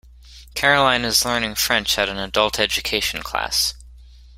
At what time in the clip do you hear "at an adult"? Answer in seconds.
1.99-2.59